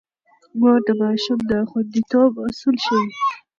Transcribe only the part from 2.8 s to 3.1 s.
ښيي.